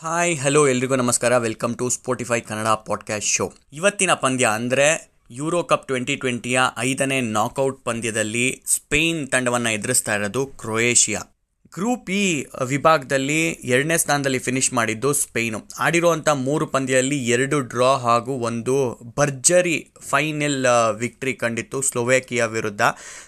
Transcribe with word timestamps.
Hi 0.00 0.38
hello 0.38 0.68
ಎಲ್ರಿಗೂ 0.68 0.96
ನಮಸ್ಕಾರ. 0.96 1.36
Welcome 1.36 1.76
to 1.76 1.88
Spotify 1.88 2.40
Kannada 2.40 2.66
podcast 2.66 3.28
show 3.28 3.52
ಇವತ್ತಿನ 3.72 4.14
ಪಂದ್ಯ 4.14 4.46
ಅಂದರೆ 4.54 5.12
ಯೂರೋ 5.30 5.62
ಕಪ್ 5.62 5.86
ಟ್ವೆಂಟಿ 5.86 6.16
ಟ್ವೆಂಟಿಯ 6.16 6.60
ಐದನೇ 6.78 7.20
ನಾಕೌಟ್ 7.20 7.84
ಪಂದ್ಯದಲ್ಲಿ 7.84 8.62
ಸ್ಪೇನ್ 8.66 9.28
ತಂಡವನ್ನು 9.28 9.70
ಎದುರಿಸ್ತಾ 9.70 10.14
ಇರೋದು 10.14 10.46
ಕ್ರೊಯೇಷಿಯಾ 10.46 11.31
ಗ್ರೂಪ್ 11.74 12.10
ಇ 12.10 12.24
ವಿಭಾಗದಲ್ಲಿ 12.66 13.38
ಎರಡನೇ 13.72 13.96
ಸ್ಥಾನದಲ್ಲಿ 13.98 14.38
ಫಿನಿಶ್ 14.38 14.72
ಮಾಡಿದ್ದು 14.72 15.12
ಸ್ಪೇನು. 15.12 15.58
ಆಡಿರುವಂಥ 15.78 16.28
ಮೂರು 16.28 16.66
ಪಂದ್ಯದಲ್ಲಿ 16.66 17.18
ಎರಡು 17.28 17.60
ಡ್ರಾ 17.60 17.92
ಹಾಗೂ 17.96 18.32
ಒಂದು 18.48 18.74
ಭರ್ಜರಿ 19.18 19.76
ಫೈನಲ್ 20.10 20.66
ವಿಕ್ಟ್ರಿ 20.98 21.34
ಕಂಡಿತ್ತು 21.34 21.80
ಸ್ಲೋವೇಕಿಯಾ 21.80 22.46
ವಿರುದ್ಧ. 22.46 22.82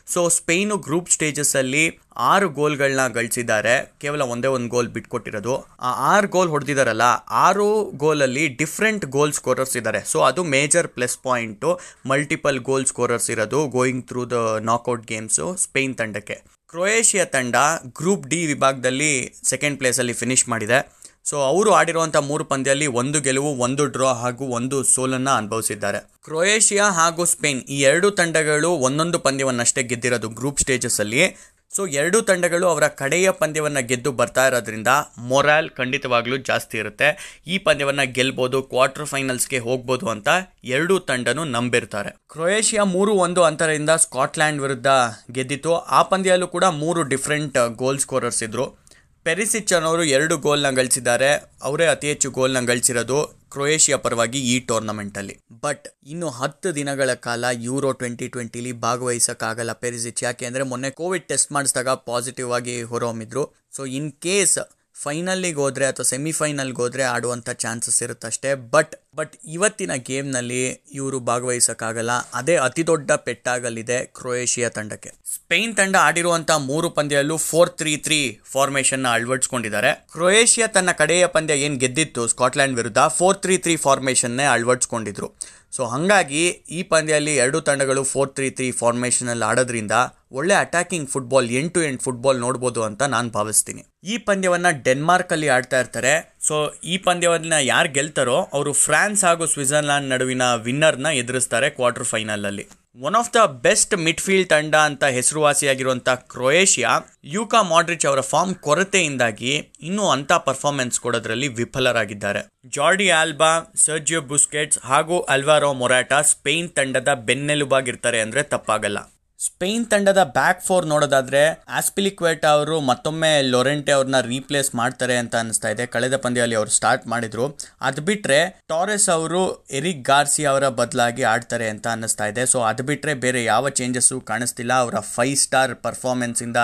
ಸೊ 0.06 0.28
ಸ್ಪೇನು 0.28 0.76
ಗ್ರೂಪ್ 0.76 1.10
ಸ್ಟೇಜಸ್ಸಲ್ಲಿ 1.10 1.84
ಆರು 2.16 2.48
ಗೋಲ್ಗಳನ್ನ 2.48 3.06
ಗಳಿಸಿದ್ದಾರೆ. 3.08 3.94
ಕೇವಲ 4.00 4.22
ಒಂದೇ 4.22 4.48
ಒಂದು 4.56 4.68
ಗೋಲ್ 4.68 4.88
ಬಿಟ್ಕೊಟ್ಟಿರೋದು. 4.88 5.54
ಆ 5.80 5.92
ಆರು 6.14 6.28
ಗೋಲ್ 6.28 6.48
ಹೊಡೆದಿದ್ದಾರಲ್ಲ 6.48 7.06
ಆರು 7.46 7.68
ಗೋಲಲ್ಲಿ 8.04 8.48
ಡಿಫ್ರೆಂಟ್ 8.48 9.06
ಗೋಲ್ 9.06 9.32
ಸ್ಕೋರರ್ಸ್ 9.32 9.76
ಇದ್ದಾರೆ. 9.76 10.02
ಸೊ 10.12 10.20
ಅದು 10.20 10.44
major 10.44 10.88
plus 10.88 11.18
point 11.22 11.80
multiple 12.06 12.58
goal 12.58 12.86
scorers 12.86 13.30
ಇರೋದು 13.30 13.66
going 13.78 14.04
through 14.08 14.24
the 14.24 14.60
knockout 14.62 15.06
games 15.06 15.56
Spain 15.56 15.94
ತಂಡಕ್ಕೆ. 15.94 16.53
ಕ್ರೊಯೇಷಿಯಾ 16.74 17.24
ತಂಡ 17.24 17.56
ಗ್ರೂಪ್ 17.98 18.26
ಡಿ 18.26 18.46
ವಿಭಾಗದಲ್ಲಿ 18.46 19.34
ಸೆಕೆಂಡ್ 19.44 19.78
ಪ್ಲೇಸಲ್ಲಿ 19.78 20.12
ಫಿನಿಶ್ 20.12 20.48
ಮಾಡಿದೆ. 20.48 20.78
ಸೊ 21.24 21.36
ಅವರು 21.36 21.70
ಆಡಿರುವಂಥ 21.72 22.16
ಮೂರು 22.16 22.44
ಪಂದ್ಯದಲ್ಲಿ 22.44 22.86
ಒಂದು 22.86 23.20
ಗೆಲುವು, 23.20 23.50
ಒಂದು 23.56 23.86
ಡ್ರಾ 23.86 24.12
ಹಾಗೂ 24.12 24.44
ಒಂದು 24.46 24.82
ಸೋಲನ್ನು 24.84 25.30
ಅನುಭವಿಸಿದ್ದಾರೆ. 25.30 25.98
ಕ್ರೊಯೇಷಿಯಾ 26.24 26.90
ಹಾಗೂ 26.90 27.24
ಸ್ಪೇನ್ 27.24 27.62
ಈ 27.68 27.80
ಎರಡು 27.80 28.10
ತಂಡಗಳು 28.10 28.70
ಒಂದೊಂದು 28.70 29.18
ಪಂದ್ಯವನ್ನಷ್ಟೇ 29.18 29.82
ಗೆದ್ದಿರೋದು 29.82 30.28
ಗ್ರೂಪ್ 30.28 30.60
ಸ್ಟೇಜಸ್ಸಲ್ಲಿ. 30.60 31.36
ಸೊ 31.74 31.86
ಎರಡೂ 31.86 32.20
ತಂಡಗಳು 32.20 32.66
ಅವರ 32.66 32.88
ಕಡೆಯ 32.88 33.30
ಪಂದ್ಯವನ್ನು 33.30 33.86
ಗೆದ್ದು 33.86 34.12
ಬರ್ತಾ 34.12 34.46
ಇರೋದ್ರಿಂದ 34.46 34.88
ಮೊರಾಲ್ 35.18 35.70
ಖಂಡಿತವಾಗ್ಲೂ 35.70 36.36
ಜಾಸ್ತಿ 36.36 36.78
ಇರುತ್ತೆ. 36.78 37.40
ಈ 37.46 37.58
ಪಂದ್ಯವನ್ನು 37.58 38.12
ಗೆಲ್ಬೋದು, 38.12 38.62
ಕ್ವಾರ್ಟರ್ 38.62 39.06
ಫೈನಲ್ಸ್ಗೆ 39.06 39.58
ಹೋಗ್ಬೋದು 39.58 40.08
ಅಂತ 40.08 40.28
ಎರಡೂ 40.64 40.98
ತಂಡನೂ 40.98 41.44
ನಂಬಿರ್ತಾರೆ. 41.44 42.10
ಕ್ರೊಯೇಷಿಯಾ 42.30 42.84
ಮೂರು 42.84 43.12
ಒಂದು 43.12 43.42
ಅಂತರದಿಂದ 43.42 43.90
ಸ್ಕಾಟ್ಲ್ಯಾಂಡ್ 43.90 44.60
ವಿರುದ್ಧ 44.60 44.86
ಗೆದ್ದಿತ್ತು. 45.32 45.76
ಆ 45.78 46.02
ಪಂದ್ಯಲ್ಲೂ 46.02 46.48
ಕೂಡ 46.48 46.64
ಮೂರು 46.64 47.02
ಡಿಫ್ರೆಂಟ್, 47.02 47.58
ಗೋಲ್ 47.82 47.98
ಸ್ಕೋರರ್ಸ್ 47.98 48.42
ಇದ್ರು. 48.42 48.83
ಪೆರಿಸಿಚ್ 49.26 49.72
ಅನ್ನೋರು 49.72 50.04
ಎರಡು 50.14 50.34
ಗೋಲ್ನ 50.36 50.70
ಗಳಿಸಿದ್ದಾರೆ. 50.78 51.28
ಅವರೇ 51.62 51.84
ಅತಿ 51.86 52.06
ಹೆಚ್ಚು 52.08 52.28
ಗೋಲ್ನ 52.30 52.60
ಗಳಿಸಿರೋದು 52.70 53.18
ಕ್ರೊಯೇಷಿಯಾ 53.52 53.96
ಪರವಾಗಿ 54.04 54.40
ಈ 54.52 54.54
ಟೂರ್ನಮೆಂಟಲ್ಲಿ 54.68 55.34
ಬಟ್ 55.62 55.86
ಇನ್ನು 56.06 56.28
ಹತ್ತು 56.40 56.68
ದಿನಗಳ 56.78 57.10
ಕಾಲ 57.26 57.44
ಯೂರೋ 57.66 57.90
ಟ್ವೆಂಟಿ 57.92 58.26
ಟ್ವೆಂಟಿಲಿ 58.28 58.72
ಭಾಗವಹಿಸೋಕ್ಕಾಗಲ್ಲ 58.86 59.72
ಪೆರಿಸಿಚ್. 59.84 60.22
ಯಾಕೆ 60.24 60.46
ಅಂದರೆ 60.46 60.64
ಮೊನ್ನೆ 60.72 60.90
ಕೋವಿಡ್ 61.00 61.28
ಟೆಸ್ಟ್ 61.28 61.52
ಮಾಡಿಸಿದಾಗ 61.52 61.94
ಪಾಸಿಟಿವ್ 62.10 62.52
ಆಗಿ 62.52 62.76
ಹೊರಹೊಮ್ಮಿದ್ರು 62.82 63.44
ಸೊ 63.76 63.84
ಇನ್ 63.98 64.10
ಕೇಸ್ 64.26 64.58
ಫೈನಲ್ಲಿಗೆ 65.02 65.56
ಹೋದರೆ 65.56 65.86
ಅಥವಾ 65.86 66.04
ಸೆಮಿಫೈನಲ್ಗೆ 66.04 66.76
ಹೋದರೆ 66.76 67.02
ಆಡುವಂಥ 67.02 67.50
ಚಾನ್ಸಸ್ 67.50 68.02
ಇರುತ್ತಷ್ಟೇ. 68.02 68.54
ಬಟ್ 68.54 68.94
ಬಟ್ 69.16 69.36
ಇವತ್ತಿನ 69.48 69.90
ಗೇಮ್ನಲ್ಲಿ 69.94 70.62
ಇವರು 70.92 71.20
ಭಾಗವಹಿಸೋಕ್ಕಾಗಲ್ಲ. 71.20 72.10
ಅದೇ 72.10 72.56
ಅತಿ 72.56 72.86
ದೊಡ್ಡ 72.86 73.12
ಪೆಟ್ಟಾಗಲಿದೆ 73.12 74.04
ಕ್ರೊಯೇಷಿಯಾ 74.04 74.68
ತಂಡಕ್ಕೆ. 74.68 75.12
ಸ್ಪೇನ್ 75.34 75.76
ತಂಡ 75.76 75.96
ಆಡಿರುವಂಥ 75.96 76.50
ಮೂರು 76.50 76.90
ಪಂದ್ಯಲ್ಲೂ 76.90 77.36
ಫೋರ್ 77.36 77.70
ತ್ರೀ 77.70 77.96
ತ್ರೀ 77.96 78.40
ಫಾರ್ಮೇಷನ್ನ 78.44 79.08
ಅಳವಡಿಸ್ಕೊಂಡಿದ್ದಾರೆ. 79.08 80.06
ಕ್ರೊಯೇಷಿಯಾ 80.12 80.66
ತನ್ನ 80.66 80.92
ಕಡೆಯ 80.92 81.26
ಪಂದ್ಯ 81.26 81.54
ಏನು 81.54 81.76
ಗೆದ್ದಿತ್ತು 81.76 82.28
ಸ್ಕಾಟ್ಲ್ಯಾಂಡ್ 82.28 82.76
ವಿರುದ್ಧ? 82.76 82.98
ಫೋರ್ 82.98 83.38
ತ್ರೀ 83.38 83.58
ತ್ರೀ 83.58 83.76
ಫಾರ್ಮೇಷನ್ನೇ 83.76 84.42
ಅಳವಡಿಸ್ಕೊಂಡಿದ್ರು. 84.42 85.34
ಸೊ 85.70 85.84
ಹಾಗಾಗಿ 85.84 86.46
ಈ 86.48 86.82
ಪಂದ್ಯದಲ್ಲಿ 86.82 87.36
ಎರಡು 87.36 87.60
ತಂಡಗಳು 87.60 88.04
ಫೋರ್ 88.04 88.34
ತ್ರೀ 88.34 88.50
ತ್ರೀ 88.50 88.72
ಫಾರ್ಮೇಷನಲ್ಲಿ 88.72 89.44
ಆಡೋದ್ರಿಂದ 89.44 89.92
ಒಳ್ಳೆ 90.32 90.54
attacking 90.54 91.10
football 91.10 91.50
end 91.50 91.74
to 91.74 91.82
end 91.82 92.02
football 92.02 92.38
ನೋಡ್ಬೋದು 92.40 92.82
ಅಂತ 92.82 93.02
ನಾನು 93.02 93.30
ಭಾವಿಸ್ತೀನಿ. 93.30 93.93
ಈ 94.12 94.14
ಪಂದ್ಯವನ್ನು 94.28 94.70
ಡೆನ್ಮಾರ್ಕಲ್ಲಿ 94.86 95.48
ಆಡ್ತಾ 95.56 95.78
ಇರ್ತಾರೆ. 95.80 96.14
ಸೊ 96.48 96.56
ಈ 96.84 96.96
ಪಂದ್ಯವನ್ನು 97.08 97.58
ಯಾರು 97.64 97.90
ಗೆಲ್ತಾರೋ 97.98 98.38
ಅವರು 98.56 98.72
ಫ್ರಾನ್ಸ್ 98.84 99.24
ಹಾಗೂ 99.24 99.46
ಸ್ವಿಟ್ಜರ್ಲ್ಯಾಂಡ್ 99.52 100.10
ನಡುವಿನ 100.12 100.46
ವಿನ್ನರ್ನ 100.66 101.10
ಎದುರಿಸ್ತಾರೆ 101.20 101.70
quarter 101.70 102.10
ಫೈನಲಲ್ಲಿ. 102.12 102.66
One 103.06 103.16
of 103.20 103.30
the 103.34 103.40
best 103.64 103.94
midfield 104.06 104.50
ತಂಡ 104.50 104.74
ಅಂತ 104.88 105.04
ಹೆಸರುವಾಸಿಯಾಗಿರುವಂಥ 105.16 106.08
ಕ್ರೊಯೇಷಿಯಾ, 106.32 106.92
ಯೂಕಾ 107.36 107.60
ಮಾಡ್ರಿಚ್ 107.62 108.06
ಅವರ 108.06 108.20
ಫಾರ್ಮ್ 108.32 108.54
ಕೊರತೆಯಿಂದಾಗಿ 108.66 109.52
ಇನ್ನೂ 109.80 110.04
ಅಂಥ 110.10 110.32
ಪರ್ಫಾರ್ಮೆನ್ಸ್ 110.48 111.00
ಕೊಡೋದ್ರಲ್ಲಿ 111.00 111.48
ವಿಫಲರಾಗಿದ್ದಾರೆ. 111.60 112.42
ಜಾರ್ಡಿ 112.76 113.10
ಆಲ್ಬಾ, 113.20 113.50
ಸರ್ಜಿಯೋ 113.86 114.20
ಬುಸ್ಕೆಟ್ಸ್ 114.20 114.80
ಹಾಗೂ 114.90 115.18
ಅಲ್ವಾರೋ 115.36 115.72
ಮೊರಾಟಾ 115.72 116.20
ಸ್ಪೇನ್ 116.22 116.70
ತಂಡದ 116.70 117.08
ಬೆನ್ನೆಲುಬಾಗಿರ್ತಾರೆ 117.30 118.20
ಅಂದರೆ 118.20 118.42
ತಪ್ಪಾಗಲ್ಲ. 118.42 118.98
ಸ್ಪೇನ್ 119.44 119.84
ತಂಡದ 119.92 120.20
ಬ್ಯಾಕ್ 120.36 120.60
ಫೋರ್ 120.66 120.86
ನೋಡೋದಾದ್ರೆ 120.86 121.40
ಆಸ್ಪಿಲಿಕ್ವೇಟ್ 121.78 122.44
ಅವರು 122.44 122.76
ಮತ್ತೊಮ್ಮೆ 122.90 123.30
ಲೊರೆಂಟೆ 123.42 123.92
ಅವ್ರನ್ನ 123.92 124.18
ರೀಪ್ಲೇಸ್ 124.20 124.70
ಮಾಡ್ತಾರೆ 124.80 125.16
ಅಂತ 125.22 125.34
ಅನಿಸ್ತಾ 125.36 125.68
ಇದೆ. 125.74 125.84
ಕಳೆದ 125.94 126.16
ಪಂದ್ಯದಲ್ಲಿ 126.16 126.56
ಅವರು 126.60 126.70
ಸ್ಟಾರ್ಟ್ 126.70 127.04
ಮಾಡಿದ್ರು. 127.06 127.46
ಅದು 127.80 128.02
ಬಿಟ್ರೆ 128.02 128.38
ಟಾರೆಸ್ 128.68 129.08
ಅವರು 129.08 129.42
ಎರಿಕ್ 129.70 130.02
ಗಾರ್ಸಿ 130.10 130.44
ಅವರ 130.52 130.68
ಬದಲಾಗಿ 130.80 131.22
ಆಡ್ತಾರೆ 131.32 131.68
ಅಂತ 131.68 131.86
ಅನ್ನಿಸ್ತಾ 131.88 132.26
ಇದೆ. 132.32 132.44
ಸೊ 132.46 132.60
ಅದು 132.70 132.82
ಬಿಟ್ರೆ 132.90 133.14
ಬೇರೆ 133.24 133.42
ಯಾವ 133.44 133.68
ಚೇಂಜಸ್ಸು 133.80 134.18
ಕಾಣಿಸ್ತಿಲ್ಲ. 134.30 134.72
ಅವರ 134.84 134.94
ಫೈವ್ 135.16 135.36
ಸ್ಟಾರ್ 135.44 135.74
ಪರ್ಫಾರ್ಮೆನ್ಸ್ 135.86 136.42
ಇಂದ 136.42 136.56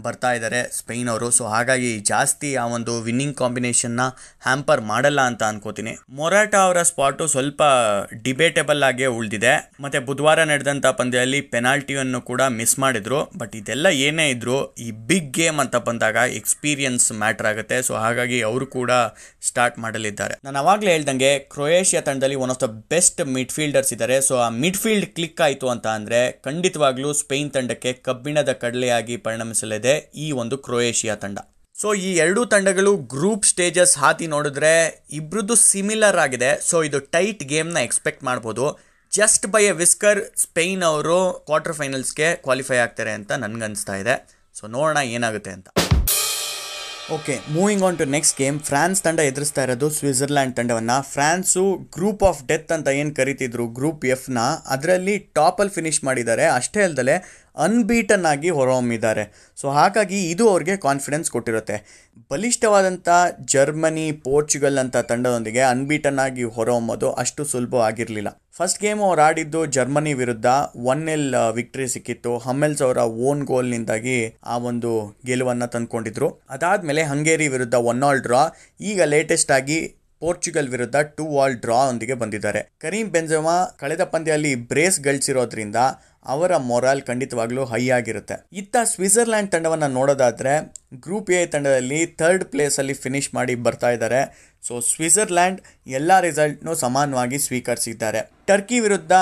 ಬರ್ತಾ 0.00 0.32
ಇದ್ದಾರೆ 0.32 0.60
ಸ್ಪೇನ್ 0.78 1.08
ಅವರು. 1.08 1.28
ಸೊ 1.38 1.44
ಹಾಗಾಗಿ 1.54 1.90
ಜಾಸ್ತಿ 2.12 2.50
ಆ 2.54 2.66
ಒಂದು 2.76 2.92
ವಿನ್ನಿಂಗ್ 3.08 3.36
ಕಾಂಬಿನೇಷನ್ನ 3.36 4.02
ಹ್ಯಾಂಪರ್ 4.42 4.84
ಮಾಡಲ್ಲ 4.92 5.20
ಅಂತ 5.30 5.42
ಅನ್ಕೋತೀನಿ. 5.42 5.94
ಮೊರಾಟಾ 6.10 6.58
ಅವರ 6.58 6.82
ಸ್ಪಾಟು 6.82 7.26
ಸ್ವಲ್ಪ 7.26 7.62
ಡಿಬೇಟೆಬಲ್ 8.26 8.82
ಆಗೇ 8.82 9.06
ಉಳಿದಿದೆ. 9.18 9.54
ಮತ್ತೆ 9.80 9.98
ಬುಧವಾರ 10.10 10.44
ನಡೆದಂಥ 10.52 10.86
ಪಂದ್ಯದಲ್ಲಿ 11.00 11.40
ಪೆನಾಲ್ಟಿಯನ್ನು 11.54 12.20
ಕೂಡ 12.30 12.42
ಮಿಸ್ 12.58 12.74
ಮಾಡಿದ್ರು. 12.84 13.20
ಬಟ್ 13.40 13.54
ಇದೆಲ್ಲ 13.60 13.86
ಏನೇ 14.06 14.26
ಇದ್ರು 14.34 14.56
ಈ 14.86 14.88
ಬಿಗ್ 15.10 15.30
ಗೇಮ್ 15.38 15.58
ಅಂತ 15.64 15.76
ಬಂದಾಗ 15.88 16.16
ಎಕ್ಸ್ಪೀರಿಯನ್ಸ್ 16.40 17.06
ಮ್ಯಾಟರ್ 17.22 17.48
ಆಗುತ್ತೆ. 17.52 17.78
ಸೊ 17.88 17.94
ಹಾಗಾಗಿ 18.04 18.38
ಅವರು 18.50 18.68
ಕೂಡ 18.76 18.90
ಸ್ಟಾರ್ಟ್ 19.48 19.78
ಮಾಡಲಿದ್ದಾರೆ. 19.84 20.36
ನಾನು 20.46 20.58
ಅವಾಗಲೇ 20.64 20.92
ಹೇಳ್ದಂಗೆ 20.96 21.32
ಕ್ರೊಯೇಷಿಯಾ 21.56 22.02
ತಂಡದಲ್ಲಿ 22.08 22.40
one 22.44 22.52
of 22.54 22.62
the 22.64 22.70
best 22.94 23.22
midfielders 23.58 23.92
ಇದ್ದಾರೆ. 23.96 24.18
ಸೊ 24.30 24.36
ಆ 24.46 24.48
ಮಿಡ್ 24.62 24.80
ಫೀಲ್ಡ್ 24.84 25.08
ಕ್ಲಿಕ್ 25.18 25.42
ಆಯಿತು 25.48 25.68
ಅಂತ 25.74 25.86
ಅಂದರೆ 25.98 26.22
ಖಂಡಿತವಾಗ್ಲೂ 26.48 27.12
ಸ್ಪೇನ್ 27.22 27.52
ತಂಡಕ್ಕೆ 27.58 27.92
ಕಬ್ಬಿಣದ 28.08 28.52
ಕಡಲೆಯಾಗಿ 28.64 29.16
ಪರಿಣಮಿಸಲಿದೆ 29.28 29.94
ಈ 30.24 30.28
ಒಂದು 30.42 30.58
ಕ್ರೊಯೇಷಿಯಾ 30.68 31.16
ತಂಡ. 31.24 31.38
ಸೊ 31.80 31.88
ಈ 32.06 32.08
ಎರಡೂ 32.22 32.42
ತಂಡಗಳು 32.52 32.92
ಗ್ರೂಪ್ 33.12 33.44
ಸ್ಟೇಜಸ್ 33.50 33.92
ಹಾತಿ 34.02 34.26
ನೋಡಿದ್ರೆ 34.32 34.70
ಇಬ್ರದ್ದು 35.18 35.54
ಸಿಮಿಲರ್ 35.70 36.18
ಆಗಿದೆ. 36.22 36.48
ಸೊ 36.68 36.76
ಇದು 36.88 36.98
ಟೈಟ್ 37.14 37.42
ಗೇಮ್ನ 37.52 37.78
ಎಕ್ಸ್ಪೆಕ್ಟ್ 37.88 38.24
ಮಾಡ್ಬೋದು. 38.28 38.64
Just 39.12 39.44
by 39.52 39.60
a 39.64 39.74
whisker 39.82 40.18
Spain 40.36 40.82
ಅವರು 40.88 41.18
ಕ್ವಾರ್ಟರ್ 41.48 41.76
ಫೈನಲ್ಸ್ಗೆ 41.78 42.26
ಕ್ವಾಲಿಫೈ 42.46 42.76
ಆಗ್ತಾರೆ 42.76 43.12
ಅಂತ 43.18 43.30
ನನಗನ್ನಿಸ್ತಾ 43.44 43.94
ಇದೆ. 44.02 44.14
ಸೊ 44.58 44.66
ನೋಡೋಣ 44.74 44.98
ಏನಾಗುತ್ತೆ 45.16 45.50
ಅಂತ. 45.50 45.68
Okay, 47.16 47.34
moving 47.56 47.82
on 47.86 47.98
to 47.98 48.04
next 48.14 48.36
game. 48.38 48.56
France 48.60 49.00
ತಂಡ 49.02 49.20
ಎದುರಿಸ್ತಾ 49.28 49.62
ಇರೋದು 49.62 49.88
ಸ್ವಿಟ್ಜರ್ಲ್ಯಾಂಡ್ 49.90 50.54
ತಂಡವನ್ನು. 50.56 50.96
ಫ್ರಾನ್ಸು 51.12 51.64
ಗ್ರೂಪ್ 51.96 52.24
ಆಫ್ 52.30 52.42
ಡೆತ್ 52.50 52.72
ಅಂತ 52.76 52.88
ಏನು 53.00 53.12
ಕರಿತಿದ್ರು 53.20 53.66
ಗ್ರೂಪ್ 53.78 54.04
ಎಫ್ನ 54.14 54.40
ಅದರಲ್ಲಿ 54.74 55.14
ಟಾಪಲ್ಲಿ 55.38 55.74
ಫಿನಿಶ್ 55.78 56.00
ಮಾಡಿದ್ದಾರೆ. 56.08 56.44
ಅಷ್ಟೇ 56.58 56.82
ಅಲ್ಲದೆ 56.88 57.16
ಅನ್ಬೀಟನ್ 57.58 58.24
ಆಗಿ 58.24 58.50
ಹೊರಹೊಮ್ಮಿದ್ದಾರೆ. 58.50 59.52
ಸೊ, 59.56 59.70
ಹಾಗಾಗಿ 59.70 60.30
ಇದು 60.30 60.50
ಅವ್ರಿಗೆ 60.50 60.76
ಕಾನ್ಫಿಡೆನ್ಸ್ 60.76 61.30
ಕೊಟ್ಟಿರುತ್ತೆ. 61.30 62.08
ಬಲಿಷ್ಠವಾದಂಥ 62.30 63.08
ಜರ್ಮನಿ, 63.44 64.12
ಪೋರ್ಚುಗಲ್ 64.12 64.78
ಅಂತ 64.78 64.96
ತಂಡದೊಂದಿಗೆ 64.96 65.60
ಅನ್ಬೀಟನ್ 65.60 66.18
ಆಗಿ 66.18 66.42
ಹೊರಹೊಮ್ಮೋದು 66.42 67.12
ಅಷ್ಟು 67.12 67.44
ಸುಲಭ 67.44 67.74
ಆಗಿರಲಿಲ್ಲ. 67.74 68.28
ಫಸ್ಟ್ 68.52 68.82
ಗೇಮ್ 68.82 69.00
ಅವ್ರು 69.00 69.22
ಆಡಿದ್ದು 69.22 69.66
ಜರ್ಮನಿ 69.66 70.12
ವಿರುದ್ಧ 70.12 70.46
ಒನ್ 70.76 71.08
ಎಲ್ 71.08 71.34
ವಿಕ್ಟ್ರಿ 71.54 71.88
ಸಿಕ್ಕಿತ್ತು. 71.88 72.38
ಹಮ್ಮೆಲ್ಸ್ 72.38 72.82
ಅವರ 72.82 72.96
ಓನ್ 72.96 73.42
ಗೋಲ್ನಿಂದಾಗಿ 73.44 74.36
ಆ 74.44 74.58
ಒಂದು 74.58 75.18
ಗೆಲುವನ್ನು 75.26 75.66
ತಂದ್ಕೊಂಡಿದ್ರು. 75.66 76.40
ಅದಾದಮೇಲೆ 76.50 77.02
ಹಂಗೇರಿ 77.02 77.48
ವಿರುದ್ಧ 77.48 77.74
ಒನ್ 77.74 78.02
ಆಲ್ 78.02 78.20
ಡ್ರಾ. 78.20 78.48
ಈಗ 78.80 79.02
ಲೇಟೆಸ್ಟ್ 79.02 79.50
ಆಗಿ 79.50 79.94
ಪೋರ್ಚುಗಲ್ 80.20 80.68
ವಿರುದ್ಧ 80.68 80.96
ಟೂ 80.96 81.38
ಆಲ್ 81.38 81.54
ಡ್ರಾ 81.54 81.74
ಒಂದಿಗೆ 81.74 82.14
ಬಂದಿದ್ದಾರೆ. 82.14 82.70
ಕರೀಂ 82.78 83.08
ಬೆಂಜಮಾ 83.08 83.64
ಕಳೆದ 83.78 84.04
ಪಂದ್ಯದಲ್ಲಿ 84.04 84.54
ಬ್ರೇಸ್ 84.54 85.00
ಗಳಿಸಿರೋದ್ರಿಂದ 85.00 85.76
ಅವರ 86.28 86.56
ಮೊರಾಲ್ 86.70 87.02
ಖಂಡಿತವಾಗ್ಲೂ 87.02 87.64
ಹೈ 87.64 87.90
ಆಗಿರುತ್ತೆ. 87.90 88.36
ಇತ್ತ 88.52 88.76
ಸ್ವಿಟ್ಜರ್ಲ್ಯಾಂಡ್ 88.84 89.52
ತಂಡವನ್ನು 89.52 89.88
ನೋಡೋದಾದ್ರೆ 89.88 90.54
ಗ್ರೂಪ್ 91.04 91.30
ಎ 91.30 91.46
ತಂಡದಲ್ಲಿ 91.46 92.06
ಥರ್ಡ್ 92.06 92.44
ಪ್ಲೇಸಲ್ಲಿ 92.44 92.94
ಫಿನಿಶ್ 92.94 93.34
ಮಾಡಿ 93.34 93.54
ಬರ್ತಾ 93.54 93.90
ಇದ್ದಾರೆ 93.90 94.20
ಸೊ 94.66 94.80
ಸ್ವಿಟ್ಜರ್ಲ್ಯಾಂಡ್ 94.80 95.60
ಎಲ್ಲ 95.86 96.20
ರಿಸಲ್ಟ್ನೂ 96.20 96.74
ಸಮಾನವಾಗಿ 96.74 97.38
ಸ್ವೀಕರಿಸಿದ್ದಾರೆ. 97.38 98.20
ಟರ್ಕಿ 98.46 98.80
ವಿರುದ್ಧ 98.80 99.12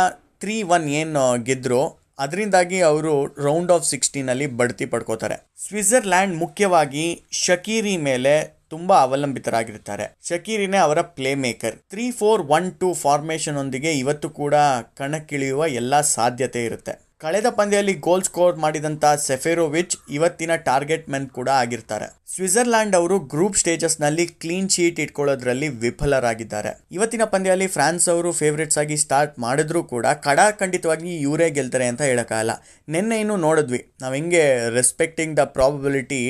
ತ್ರೀ 0.40 0.56
ಒನ್ 0.62 0.88
ಏನು 1.00 1.44
ಗೆದ್ರು. 1.44 1.82
ಅದರಿಂದಾಗಿ 2.18 2.78
ಅವರು 2.80 3.14
ರೌಂಡ್ 3.44 3.72
ಆಫ್ 3.72 3.88
ಸಿಕ್ಸ್ಟೀನಲ್ಲಿ 3.88 4.46
ಬಡ್ತಿ 4.46 4.86
ಪಡ್ಕೋತಾರೆ. 4.86 5.36
ಸ್ವಿಟ್ಜರ್ಲ್ಯಾಂಡ್ 5.68 6.36
ಮುಖ್ಯವಾಗಿ 6.36 7.06
ಶಕೀರಿ 7.44 7.96
ಮೇಲೆ 7.96 8.34
ತುಂಬ 8.70 8.92
ಅವಲಂಬಿತರಾಗಿರ್ತಾರೆ. 8.96 10.06
ಶಕೀರಿನೇ 10.28 10.76
ಅವರ 10.76 11.00
playmaker 11.34 11.76
three 11.90 12.10
four 12.10 12.42
one 12.56 12.68
two 12.80 12.88
formation 12.94 13.56
ಒಂದಿಗೆ 13.56 13.92
ಇವತ್ತು 13.92 14.30
ಕೂಡ 14.30 14.54
ಕಣಕ್ಕಿಳಿಯುವ 14.96 15.66
ಎಲ್ಲ 15.80 16.00
ಸಾಧ್ಯತೆ 16.00 16.64
ಇರುತ್ತೆ. 16.64 17.05
ಕಳೆದ 17.20 17.48
ಪಂದ್ಯದಲ್ಲಿ 17.58 17.92
ಗೋಲ್ 18.06 18.24
ಸ್ಕೋರ್ 18.24 18.56
ಮಾಡಿದಂಥ 18.56 19.04
ಸೆಫೆರೋವಿಚ್ 19.26 19.94
ಇವತ್ತಿನ 20.10 20.54
ಟಾರ್ಗೆಟ್ 20.54 21.08
ಮೆನ್ 21.12 21.28
ಕೂಡ 21.28 21.48
ಆಗಿರ್ತಾರೆ. 21.62 22.06
ಸ್ವಿಟ್ಜರ್ಲ್ಯಾಂಡ್ 22.34 22.96
ಅವರು 22.96 23.16
ಗ್ರೂಪ್ 23.32 23.56
ಸ್ಟೇಜಸ್ನಲ್ಲಿ 23.56 24.26
ಕ್ಲೀನ್ 24.26 24.68
ಶೀಟ್ 24.68 25.00
ಇಟ್ಕೊಳ್ಳೋದ್ರಲ್ಲಿ 25.00 25.68
ವಿಫಲರಾಗಿದ್ದಾರೆ. 25.84 26.72
ಇವತ್ತಿನ 26.92 27.24
ಪಂದ್ಯದಲ್ಲಿ 27.24 27.66
ಫ್ರಾನ್ಸ್ 27.66 28.08
ಅವರು 28.08 28.32
ಫೇವ್ರೇಟ್ಸ್ 28.32 28.78
ಆಗಿ 28.78 28.96
ಸ್ಟಾರ್ಟ್ 28.96 29.38
ಮಾಡಿದ್ರೂ 29.38 29.82
ಕೂಡ 29.94 30.06
ಕಡಾಖಂಡಿತವಾಗಿ 30.06 31.16
ಇವರೇ 31.16 31.48
ಗೆಲ್ತಾರೆ 31.50 31.86
ಅಂತ 31.86 32.02
ಹೇಳೋಕ್ಕಾಗಲ್ಲ. 32.02 32.56
ನಿನ್ನೆ 32.88 33.18
ಇನ್ನು 33.20 33.36
ನೋಡಿದ್ವಿ. 33.36 33.80
ನಾವು 34.00 34.14
ಹೆಂಗೆ 34.14 34.44
respecting 34.78 35.36
the 35.36 35.44
probability 35.56 36.22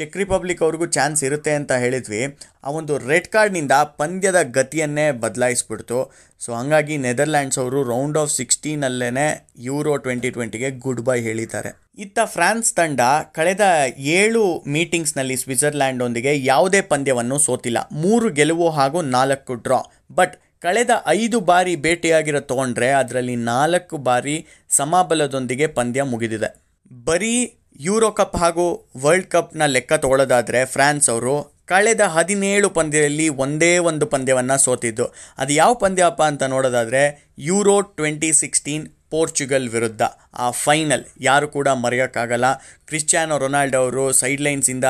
check 0.00 0.16
Republic 0.16 0.62
ಅವ್ರಿಗೂ 0.62 0.86
ಚಾನ್ಸ್ 0.86 1.24
ಇರುತ್ತೆ 1.24 1.50
ಅಂತ 1.50 1.72
ಹೇಳಿದ್ವಿ. 1.72 2.38
ಆ 2.64 2.70
ಒಂದು 2.70 2.98
ರೆಡ್ 2.98 3.28
ಕಾರ್ಡ್ನಿಂದ 3.28 3.72
ಪಂದ್ಯದ 3.72 4.42
ಗತಿಯನ್ನೇ 4.42 5.10
ಬದಲಾಯಿಸ್ಬಿಡ್ತು. 5.12 6.12
ಸೊ, 6.38 6.54
ಹಂಗಾಗಿ 6.54 6.96
ನೆದರ್ಲ್ಯಾಂಡ್ಸ್ 6.96 7.58
ಅವರು 7.58 7.82
ರೌಂಡ್ 7.84 8.18
ಆಫ್ 8.18 8.32
ಸಿಕ್ಸ್ಟೀನಲ್ಲೇ 8.32 9.48
ಯೂರೋ 9.58 9.96
ಟ್ವೆಂಟಿ 9.96 10.30
ಟ್ವೆಂಟಿಗೆ 10.30 10.70
ಗುಡ್ 10.70 11.00
ಬೈ 11.00 11.20
ಹೇಳಿದ್ದಾರೆ. 11.20 11.80
ಇತ್ತ 11.98 12.18
ಫ್ರಾನ್ಸ್ 12.24 12.74
ತಂಡ 12.74 13.00
ಕಳೆದ 13.32 13.60
ಏಳು 13.96 14.64
ಮೀಟಿಂಗ್ಸ್ನಲ್ಲಿ 14.66 15.36
ಸ್ವಿಟ್ಜರ್ಲ್ಯಾಂಡ್ನೊಂದಿಗೆ 15.36 16.44
ಯಾವುದೇ 16.44 16.80
ಪಂದ್ಯವನ್ನು 16.80 17.38
ಸೋತಿಲ್ಲ. 17.38 17.78
ಮೂರು 17.92 18.30
ಗೆಲುವು 18.30 18.70
ಹಾಗೂ 18.70 19.02
ನಾಲ್ಕು 19.02 19.54
ಡ್ರಾ. 19.54 19.82
ಬಟ್ 20.14 20.40
ಕಳೆದ 20.60 20.90
ಐದು 21.06 21.40
ಬಾರಿ 21.40 21.76
ಭೇಟಿಯಾಗಿರೋ 21.76 22.40
ತೊಗೊಂಡ್ರೆ 22.40 22.90
ಅದರಲ್ಲಿ 22.90 23.36
ನಾಲ್ಕು 23.36 23.96
ಬಾರಿ 23.96 24.46
ಸಮಬಲದೊಂದಿಗೆ 24.68 25.66
ಪಂದ್ಯ 25.66 26.02
ಮುಗಿದಿದೆ. 26.02 26.69
ಬರೀ 26.92 27.56
ಯೂರೋ 27.80 28.10
ಕಪ್ 28.10 28.36
ಹಾಗೂ 28.36 28.90
ವರ್ಲ್ಡ್ 29.02 29.26
ಕಪ್ನ 29.26 29.66
ಲೆಕ್ಕ 29.66 29.92
ತಗೊಳ್ಳೋದಾದರೆ 29.92 30.64
ಫ್ರಾನ್ಸ್ 30.64 31.10
ಅವರು 31.10 31.60
ಕಳೆದ 31.64 32.00
ಹದಿನೇಳು 32.00 32.70
ಪಂದ್ಯದಲ್ಲಿ 32.70 33.28
ಒಂದೇ 33.28 33.78
ಒಂದು 33.78 34.06
ಪಂದ್ಯವನ್ನು 34.06 34.58
ಸೋತಿದ್ದು. 34.58 35.04
ಅದು 35.38 35.52
ಯಾವ 35.52 35.74
ಪಂದ್ಯಪ್ಪ 35.74 36.22
ಅಂತ 36.22 36.42
ನೋಡೋದಾದರೆ 36.42 37.34
ಯೂರೋ 37.38 37.80
ಟ್ವೆಂಟಿ 37.80 38.32
ಸಿಕ್ಸ್ಟೀನ್ 38.32 38.88
ಪೋರ್ಚುಗಲ್ 39.10 39.68
ವಿರುದ್ಧ. 39.68 40.02
ಆ 40.34 40.50
ಫೈನಲ್ 40.50 41.04
ಯಾರು 41.20 41.48
ಕೂಡ 41.48 41.68
ಮರೆಯೋಕ್ಕಾಗಲ್ಲ. 41.68 42.54
ಕ್ರಿಶ್ಚಿಯಾನೋ 42.86 43.38
ರೊನಾಲ್ಡೋ 43.38 43.78
ಅವರು 43.78 44.12
ಸೈಡ್ಲೈನ್ಸಿಂದ 44.12 44.84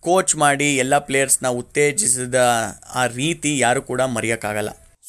ಕೋಚ್ 0.00 0.36
ಮಾಡಿ 0.36 0.76
ಎಲ್ಲ 0.76 0.98
ಪ್ಲೇಯರ್ಸ್ನ 0.98 1.48
ಉತ್ತೇಜಿಸಿದ 1.48 2.34
ಆ 2.94 3.06
ರೀತಿ 3.06 3.58
ಯಾರು 3.58 3.82
ಕೂಡ 3.82 4.00
ಮರೆಯೋಕ್ಕಾಗಲ್ಲ. 4.00 4.68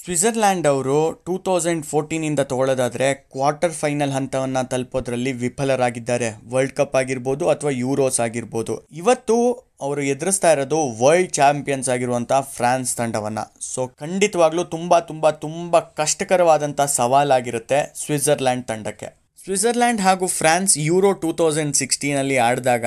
ಸ್ವಿಟ್ಜರ್ಲ್ಯಾಂಡ್ 0.09 0.67
ಅವರು 0.67 1.13
ಟೂ 1.25 1.37
ತೌಸಂಡ್ 1.37 1.85
ಫೋರ್ಟೀನಿಂದ 1.85 2.39
ತಗೊಳ್ಳೋದಾದರೆ 2.39 3.13
ಕ್ವಾರ್ಟರ್ 3.13 3.71
ಫೈನಲ್ 3.71 4.11
ಹಂತವನ್ನು 4.11 4.69
ತಲುಪೋದ್ರಲ್ಲಿ 4.69 5.31
ವಿಫಲರಾಗಿದ್ದಾರೆ. 5.31 6.29
ವರ್ಲ್ಡ್ 6.49 6.73
ಕಪ್ 6.73 6.95
ಆಗಿರ್ಬೋದು 6.95 7.49
ಅಥವಾ 7.49 7.69
ಯೂರೋಸ್ 7.69 8.19
ಆಗಿರ್ಬೋದು. 8.19 8.87
ಇವತ್ತು 8.91 9.51
ಅವರು 9.81 10.01
ಎದುರಿಸ್ತಾ 10.01 10.51
ಇರೋದು 10.51 11.05
ವರ್ಲ್ಡ್ 11.05 11.31
ಚಾಂಪಿಯನ್ಸ್ 11.31 11.89
ಆಗಿರುವಂಥ 11.89 12.31
ಫ್ರಾನ್ಸ್ 12.33 12.95
ತಂಡವನ್ನು. 12.95 13.63
ಸೊ, 13.73 13.87
ಖಂಡಿತವಾಗ್ಲೂ 13.87 14.63
ತುಂಬ 14.63 14.99
ತುಂಬ 14.99 15.29
ತುಂಬ 15.29 15.79
ಕಷ್ಟಕರವಾದಂಥ 15.79 16.81
ಸವಾಲಾಗಿರುತ್ತೆ 16.81 17.93
ಸ್ವಿಟ್ಜರ್ಲ್ಯಾಂಡ್ 18.05 18.67
ತಂಡಕ್ಕೆ. 18.67 19.19
ಸ್ವಿಟ್ಜರ್ಲ್ಯಾಂಡ್ 19.43 20.01
ಹಾಗೂ 20.01 20.27
ಫ್ರಾನ್ಸ್ 20.27 20.77
ಯೂರೋ 20.77 21.13
ಟೂ 21.13 21.33
ತೌಸಂಡ್ 21.33 21.75
ಸಿಕ್ಸ್ಟೀನಲ್ಲಿ 21.75 22.37
ಆಡಿದಾಗ 22.37 22.85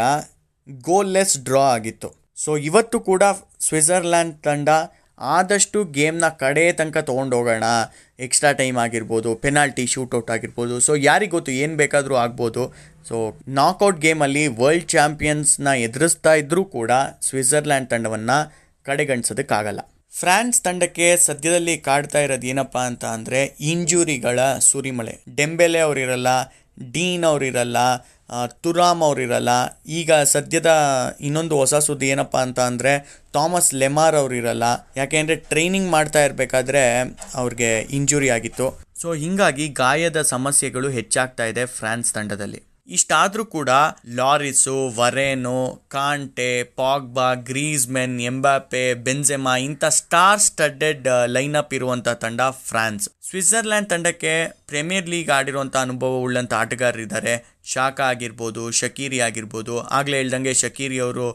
ಗೋಲ್ಲೆಸ್ 0.80 1.38
ಡ್ರಾ 1.38 1.60
ಆಗಿತ್ತು. 1.60 2.12
ಸೊ, 2.36 2.56
ಇವತ್ತು 2.56 3.00
ಕೂಡ 3.00 3.22
ಸ್ವಿಟ್ಜರ್ಲ್ಯಾಂಡ್ 3.60 4.34
ತಂಡ 4.42 4.68
ಆದಷ್ಟು 5.36 5.78
ಗೇಮ್ನ 5.96 6.26
ಕಡೆ 6.42 6.64
ತನಕ 6.78 6.98
ತೊಗೊಂಡೋಗೋಣ 7.08 7.66
ಎಕ್ಸ್ಟ್ರಾ 8.26 8.50
ಟೈಮ್ 8.60 8.76
ಆಗಿರ್ಬೋದು 8.84 9.30
ಪೆನಾಲ್ಟಿ 9.44 9.84
ಶೂಟೌಟ್ 9.92 10.30
ಆಗಿರ್ಬೋದು. 10.34 10.74
ಸೊ 10.86 10.92
ಯಾರಿಗೆ 11.08 11.32
ಗೊತ್ತು, 11.36 11.52
ಏನು 11.62 11.74
ಬೇಕಾದರೂ 11.82 12.16
ಆಗ್ಬೋದು. 12.24 12.64
ಸೊ 13.08 13.16
ನಾಕೌಟ್ 13.60 14.00
ಗೇಮಲ್ಲಿ 14.06 14.44
ವರ್ಲ್ಡ್ 14.60 14.88
ಚಾಂಪಿಯನ್ಸ್ನ 14.94 15.68
ಎದುರಿಸ್ತಾ 15.86 16.34
ಇದ್ದರೂ 16.42 16.64
ಕೂಡ 16.76 16.92
ಸ್ವಿಟ್ಜರ್ಲ್ಯಾಂಡ್ 17.28 17.90
ತಂಡವನ್ನು 17.92 18.38
ಕಡೆಗಣಿಸೋದಕ್ಕಾಗಲ್ಲ. 18.86 19.80
ಫ್ರಾನ್ಸ್ 20.12 20.58
ತಂಡಕ್ಕೆ 20.64 21.06
ಸದ್ಯದಲ್ಲಿ 21.26 21.74
ಕಾಡ್ತಾ 21.88 22.20
ಇರೋದು 22.24 22.46
ಏನಪ್ಪ 22.52 22.78
ಅಂತ 22.88 23.04
ಅಂದರೆ 23.16 23.40
ಇಂಜುರಿಗಳ 23.72 24.40
ಸುರಿಮಳೆ. 24.70 25.14
ಡೆಂಬೆಲೆ 25.38 25.80
ಅವರಿರಲ್ಲ 25.86 26.28
ಡೀನ್ 26.94 27.24
ಅವರಿರಲ್ಲ 27.30 27.78
ತುರಾಮ್ 28.64 29.02
ಅವರಿರಲ್ಲ, 29.06 29.50
ಈಗ 29.98 30.12
ಸದ್ಯದ 30.34 30.70
ಇನ್ನೊಂದು 31.28 31.54
ಹೊಸ 31.60 31.74
ಸುದ್ದಿ 31.86 32.08
ಏನಪ್ಪ 32.14 32.36
ಅಂತ 32.46 32.60
ಅಂದರೆ 32.70 32.92
ಥಾಮಸ್ 33.36 33.70
ಲೆಮಾರ್ 33.82 34.16
ಅವರಿರಲ್ಲ 34.22 34.64
ಯಾಕೆಂದರೆ 35.00 35.36
ಟ್ರೈನಿಂಗ್ 35.52 35.90
ಮಾಡ್ತಾ 35.96 36.22
ಇರಬೇಕಾದ್ರೆ 36.26 36.82
ಅವ್ರಿಗೆ 37.42 37.70
ಇಂಜುರಿ 37.98 38.30
ಆಗಿತ್ತು. 38.36 38.68
ಸೊ 39.02 39.08
ಹೀಗಾಗಿ 39.22 39.66
ಗಾಯದ 39.82 40.20
ಸಮಸ್ಯೆಗಳು 40.34 40.90
ಹೆಚ್ಚಾಗ್ತಾ 40.98 41.46
ಇದೆ 41.52 41.64
ಫ್ರಾನ್ಸ್ 41.78 42.12
ತಂಡದಲ್ಲಿ. 42.18 42.62
ಇಷ್ಟಾದರೂ 42.92 43.44
ಕೂಡ 43.44 43.70
ಲಾರಿಸು, 44.14 44.88
ವರೇನು, 44.88 45.82
ಕಾಂಟೆ, 45.88 46.62
ಪಾಗ್ಬಾ, 46.62 47.34
ಗ್ರೀಸ್ಮೆನ್, 47.34 48.20
ಎಂಬಾಪೆ 48.20 48.94
ಬೆನ್ಜೆಮಾ 48.94 49.56
ಇಂಥ 49.56 49.84
ಸ್ಟಾರ್ 49.84 50.40
ಸ್ಟಡ್ಡೆಡ್ 50.40 51.08
ಅಪ್ 51.56 51.74
ಇರುವಂಥ 51.74 52.08
ತಂಡ 52.08 52.40
ಫ್ರಾನ್ಸ್. 52.50 53.08
ಸ್ವಿಟ್ಜರ್ಲ್ಯಾಂಡ್ 53.28 53.88
ತಂಡಕ್ಕೆ 53.88 54.48
ಪ್ರೀಮಿಯರ್ 54.66 55.08
ಲೀಗ್ 55.08 55.30
ಆಡಿರುವಂಥ 55.30 55.76
ಅನುಭವ 55.76 56.16
ಉಳ್ಳಂಥ 56.16 56.52
ಆಟಗಾರರಿದ್ದಾರೆ. 56.52 57.34
ಶಾಖಾ 57.64 58.04
ಆಗಿರ್ಬೋದು, 58.04 58.70
ಶಕೀರಿ 58.70 59.20
ಆಗಿರ್ಬೋದು, 59.20 59.80
ಆಗಲೇ 59.80 60.16
ಹೇಳ್ದಂಗೆ 60.16 60.54
ಶಕೀರಿ 60.54 60.98
ಅವರು 60.98 61.26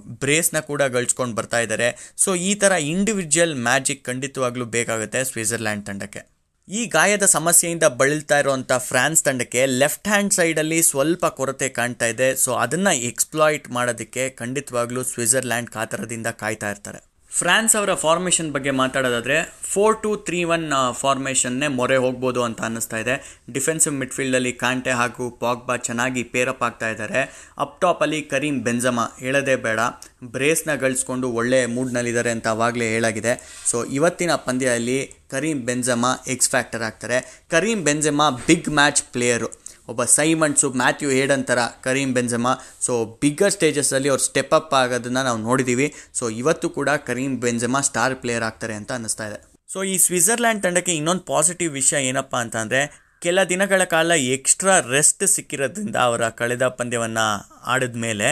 ಬ್ರೇಸ್ನ 0.00 0.60
ಕೂಡ 0.60 0.82
ಗಳಿಸ್ಕೊಂಡು 0.82 1.36
ಬರ್ತಾ 1.36 1.60
ಇದ್ದಾರೆ. 1.60 2.14
ಸೊ, 2.16 2.34
ಈ 2.34 2.54
ಥರ 2.54 2.72
ಇಂಡಿವಿಜುವಲ್ 2.72 3.54
ಮ್ಯಾಜಿಕ್ 3.54 4.04
ಖಂಡಿತವಾಗ್ಲೂ 4.04 4.64
ಬೇಕಾಗುತ್ತೆ 4.64 5.24
ಸ್ವಿಟ್ಜರ್ಲ್ಯಾಂಡ್ 5.24 5.86
ತಂಡಕ್ಕೆ. 5.86 6.35
ಈ 6.68 6.86
ಗಾಯದ 6.86 7.24
ಸಮಸ್ಯೆಯಿಂದ 7.24 7.82
ಬಳಲ್ತಾ 7.84 8.38
ಇರುವಂಥ 8.38 8.72
ಫ್ರಾನ್ಸ್ 8.72 9.24
ತಂಡಕ್ಕೆ 9.24 9.66
ಲೆಫ್ಟ್ 9.66 10.08
ಹ್ಯಾಂಡ್ 10.08 10.32
ಸೈಡಲ್ಲಿ 10.32 10.82
ಸ್ವಲ್ಪ 10.82 11.26
ಕೊರತೆ 11.26 11.68
ಕಾಣ್ತಾ 11.68 12.06
ಇದೆ. 12.06 12.34
ಸೊ 12.34 12.52
ಅದನ್ನು 12.54 12.92
ಎಕ್ಸ್ಪ್ಲಾಯ್ಟ್ 12.94 13.70
ಮಾಡೋದಕ್ಕೆ 13.70 14.30
ಖಂಡಿತವಾಗ್ಲೂ 14.30 15.02
ಸ್ವಿಟ್ಜರ್ಲ್ಯಾಂಡ್ 15.02 15.70
ಕಾತರದಿಂದ 15.70 16.26
ಕಾಯ್ತಾ 16.26 16.70
ಇರ್ತಾರೆ. 16.70 17.15
ಫ್ರಾನ್ಸ್ 17.38 17.76
ಅವರ 17.76 17.94
ಫಾರ್ಮೇಷನ್ 17.94 18.50
ಬಗ್ಗೆ 18.52 18.70
ಮಾತಾಡೋದಾದರೆ 18.70 19.36
ಫೋರ್ 19.72 19.96
ಟು 20.02 20.16
ತ್ರೀ 20.16 20.44
ಒನ್ 20.44 20.64
ಫಾರ್ಮೇಷನ್ನೇ 20.92 21.68
ಮೊರೆ 21.68 21.96
ಹೋಗ್ಬೋದು 21.96 22.42
ಅಂತ 22.42 22.62
ಅನ್ನಿಸ್ತಾ 22.62 22.96
ಇದೆ. 22.96 23.14
ಡಿಫೆನ್ಸಿವ್ 23.52 23.94
ಮಿಡ್ಫೀಲ್ಡಲ್ಲಿ 23.94 24.52
ಕಾಂಟೆ 24.52 24.90
ಹಾಗೂ 24.90 25.30
ಪಾಗ್ಬಾ 25.30 25.76
ಚೆನ್ನಾಗಿ 25.76 26.22
ಪೇರಪ್ 26.22 26.62
ಆಗ್ತಾ 26.62 26.88
ಇದ್ದಾರೆ. 26.88 27.20
ಅಪ್ 27.58 27.80
ಟಾಪಲ್ಲಿ 27.80 28.22
ಕರೀಂ 28.22 28.62
ಬೆಂಜಮ 28.62 29.00
ಹೇಳೋದೇ 29.20 29.56
ಬೇಡ. 29.56 29.80
ಬ್ರೇಸ್ನ 30.24 30.74
ಗಳಿಸ್ಕೊಂಡು 30.74 31.28
ಒಳ್ಳೆ 31.30 31.66
ಮೂಡ್ನಲ್ಲಿದ್ದಾರೆ 31.66 32.30
ಅಂತ 32.30 32.48
ಅವಾಗಲೇ 32.48 32.88
ಹೇಳಾಗಿದೆ. 32.88 33.34
ಸೊ 33.66 33.84
ಇವತ್ತಿನ 33.84 34.34
ಪಂದ್ಯದಲ್ಲಿ 34.34 34.98
ಕರೀಂ 35.30 35.60
ಬೆಂಜಮ 35.66 36.06
ಎಕ್ಸ್ 36.26 36.50
ಫ್ಯಾಕ್ಟರ್ 36.50 36.82
ಆಗ್ತಾರೆ. 36.82 37.44
Karim 37.50 37.84
Benzema 37.84 38.30
big 38.30 38.68
match 38.68 39.02
player 39.12 39.65
ಒಬ್ಬ 39.92 40.04
ಸೈಮಂಡ್ಸು 40.16 40.68
ಮ್ಯಾಥ್ಯೂ 40.82 41.10
ಹೇಡನ್ 41.18 41.44
ಥರ 41.50 41.60
ಕರೀಂ 41.86 42.12
ಬೆಂಜಮ. 42.18 42.46
ಸೊ 42.86 42.92
ಬಿಗ್ಗರ್ 43.24 43.54
ಸ್ಟೇಜಸ್ಸಲ್ಲಿ 43.56 44.10
ಅವ್ರು 44.12 44.24
ಸ್ಟೆಪ್ 44.28 44.54
ಅಪ್ 44.58 44.74
ಆಗೋದನ್ನು 44.82 45.22
ನಾವು 45.28 45.40
ನೋಡಿದ್ದೀವಿ 45.48 45.88
ಸೊ 46.20 46.26
ಇವತ್ತು 46.42 46.68
ಕೂಡ 46.78 46.90
ಕರೀಂ 47.08 47.34
ಬೆಂಜಮ 47.46 47.80
ಸ್ಟಾರ್ 47.90 48.16
ಪ್ಲೇಯರ್ 48.22 48.46
ಆಗ್ತಾರೆ 48.50 48.76
ಅಂತ 48.80 48.92
ಅನ್ನಿಸ್ತಾ 48.98 49.26
ಇದೆ. 49.30 49.40
ಸೊ 49.72 49.78
ಈ 49.94 49.96
ಸ್ವಿಟ್ಜರ್ಲ್ಯಾಂಡ್ 50.06 50.62
ತಂಡಕ್ಕೆ 50.66 50.92
ಇನ್ನೊಂದು 51.00 51.24
ಪಾಸಿಟಿವ್ 51.32 51.72
ವಿಷಯ 51.80 52.00
ಏನಪ್ಪ 52.12 52.34
ಅಂತಂದರೆ 52.44 52.80
ಕೆಲ 53.24 53.42
ದಿನಗಳ 53.50 53.82
ಕಾಲ 53.92 54.12
ಎಕ್ಸ್ಟ್ರಾ 54.34 54.74
ರೆಸ್ಟ್ 54.94 55.24
ಸಿಕ್ಕಿರೋದ್ರಿಂದ 55.34 55.96
ಅವರ 56.08 56.22
ಕಳೆದ 56.40 56.64
ಪಂದ್ಯವನ್ನು 56.78 57.24
ಆಡಿದ 57.72 57.96
ಮೇಲೆ 58.04 58.28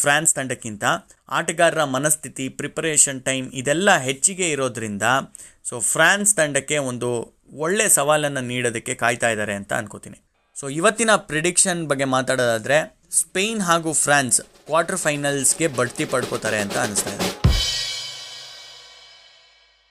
ಫ್ರಾನ್ಸ್ 0.00 0.32
ತಂಡಕ್ಕಿಂತ 0.38 0.84
ಆಟಗಾರರ 1.38 1.82
ಮನಸ್ಥಿತಿ 1.96 2.44
ಪ್ರಿಪರೇಷನ್ 2.60 3.20
ಟೈಮ್ 3.28 3.46
ಇದೆಲ್ಲ 3.60 3.90
ಹೆಚ್ಚಿಗೆ 4.06 4.46
ಇರೋದ್ರಿಂದ, 4.54 5.02
ಸೊ 5.68 5.74
ಫ್ರಾನ್ಸ್ 5.92 6.32
ತಂಡಕ್ಕೆ 6.40 6.78
ಒಂದು 6.90 7.10
ಒಳ್ಳೆ 7.66 7.86
ಸವಾಲನ್ನು 7.98 8.42
ನೀಡೋದಕ್ಕೆ 8.50 8.94
ಕಾಯ್ತಾ 9.02 9.30
ಇದ್ದಾರೆ 9.34 9.56
ಅಂತ 9.60 9.72
ಅನ್ಕೋತೀನಿ. 9.80 10.18
ಸೊ 10.56 10.68
ಇವತ್ತಿನ 10.70 11.12
ಪ್ರಿಡಿಕ್ಷನ್ 11.26 11.86
ಬಗ್ಗೆ 11.86 12.06
ಮಾತಾಡೋದಾದರೆ 12.12 12.78
ಸ್ಪೇನ್ 13.12 13.60
ಹಾಗೂ 13.60 13.92
ಫ್ರಾನ್ಸ್ 13.98 14.38
ಕ್ವಾರ್ಟರ್ 14.66 14.96
ಫೈನಲ್ಸ್ಗೆ 14.96 15.68
ಬಡ್ತಿ 15.76 16.04
ಪಡ್ಕೋತಾರೆ 16.04 16.60
ಅಂತ 16.60 16.78
ಅನಿಸ್ತಾ 16.78 17.12